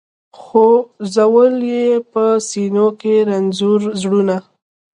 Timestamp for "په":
2.11-2.23